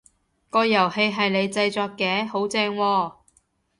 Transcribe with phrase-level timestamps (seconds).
[0.49, 2.25] 個遊戲係你製作嘅？
[2.27, 3.13] 好正喎！